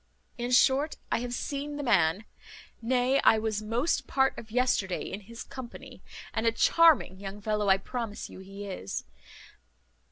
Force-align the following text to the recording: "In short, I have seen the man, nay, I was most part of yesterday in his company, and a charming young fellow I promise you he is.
"In 0.39 0.49
short, 0.49 0.97
I 1.11 1.19
have 1.19 1.31
seen 1.31 1.77
the 1.77 1.83
man, 1.83 2.25
nay, 2.81 3.21
I 3.23 3.37
was 3.37 3.61
most 3.61 4.07
part 4.07 4.35
of 4.35 4.49
yesterday 4.49 5.03
in 5.03 5.19
his 5.19 5.43
company, 5.43 6.01
and 6.33 6.47
a 6.47 6.51
charming 6.51 7.19
young 7.19 7.39
fellow 7.39 7.69
I 7.69 7.77
promise 7.77 8.27
you 8.27 8.39
he 8.39 8.65
is. 8.65 9.03